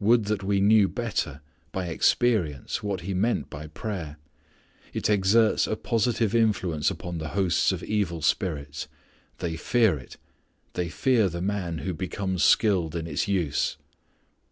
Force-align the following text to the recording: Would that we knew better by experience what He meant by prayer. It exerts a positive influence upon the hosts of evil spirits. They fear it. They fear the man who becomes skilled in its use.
Would 0.00 0.24
that 0.24 0.42
we 0.42 0.60
knew 0.60 0.88
better 0.88 1.40
by 1.70 1.86
experience 1.86 2.82
what 2.82 3.02
He 3.02 3.14
meant 3.14 3.48
by 3.48 3.68
prayer. 3.68 4.16
It 4.92 5.08
exerts 5.08 5.68
a 5.68 5.76
positive 5.76 6.34
influence 6.34 6.90
upon 6.90 7.18
the 7.18 7.28
hosts 7.28 7.70
of 7.70 7.84
evil 7.84 8.20
spirits. 8.20 8.88
They 9.38 9.54
fear 9.54 9.96
it. 9.96 10.16
They 10.72 10.88
fear 10.88 11.28
the 11.28 11.40
man 11.42 11.78
who 11.78 11.94
becomes 11.94 12.42
skilled 12.42 12.96
in 12.96 13.06
its 13.06 13.28
use. 13.28 13.76